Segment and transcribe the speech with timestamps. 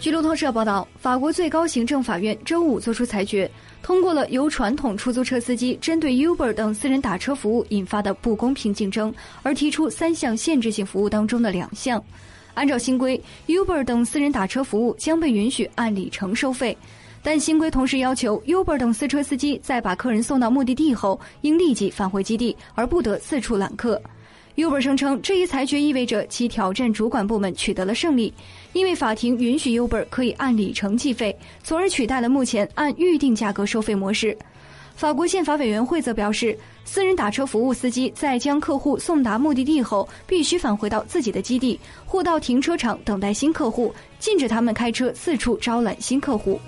[0.00, 3.50] 据路透社报道，法国最高行政法院周五作出裁决，
[3.82, 12.02] 通过了由传统出租车司机针对 Uber 等私人打车服务引发的不公平竞争，而提出三项限制性服务当中的两项。
[12.54, 16.78] 按照新规，Uber 等私人打车服务将被允许按里程收费，
[17.20, 24.00] 但新规同时要求 Uber 等私车司机在把客人送到目的地后，应立即返回基地，而不得四处揽客。
[24.58, 28.34] Uber 声称，这一裁决意味着其挑战主管部门取得了胜利，
[28.72, 34.36] 因为法庭允许 Uber 可以按里程计费，从而取代了目前按预定价格收费模式。
[34.96, 46.60] 法国宪法委员会则表示，私人打车服务司机在将客户送达目的地后，必须返回到自己的基地或到停车场等待新客户，禁止他们开车四处招揽新客户。